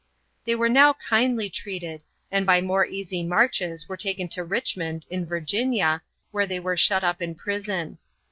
[0.45, 5.27] They were now kindly treated, and by more easy marches were taken to Richmond, in
[5.27, 7.99] Virginia, where they were shut up in prison.